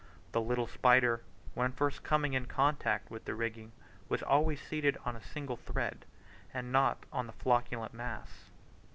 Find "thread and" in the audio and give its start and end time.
5.57-6.71